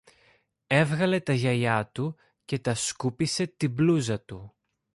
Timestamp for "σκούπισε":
2.75-3.47